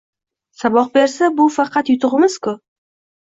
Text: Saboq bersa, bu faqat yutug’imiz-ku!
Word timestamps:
Saboq 0.61 0.87
bersa, 0.95 1.29
bu 1.41 1.45
faqat 1.57 1.93
yutug’imiz-ku! 1.93 2.57